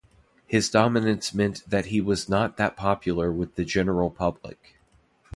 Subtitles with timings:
[0.47, 4.79] His dominance meant that he was not that popular with the general public.